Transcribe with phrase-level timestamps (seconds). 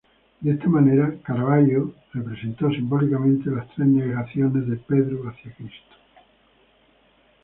[0.39, 5.95] De esta manera, Caravaggio representó simbólicamente las tres negaciones de Pedro hacia Cristo.